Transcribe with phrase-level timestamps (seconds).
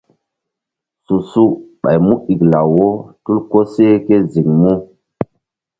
[1.05, 1.43] Su-su
[1.81, 2.87] ɓay mu iklaw wo
[3.23, 4.71] tul koseh ké ziŋ mu.